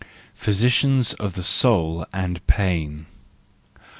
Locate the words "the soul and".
1.33-2.43